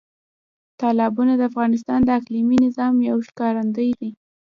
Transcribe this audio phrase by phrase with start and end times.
[0.79, 4.11] تالابونه د افغانستان د اقلیمي نظام یو ښکارندوی دی.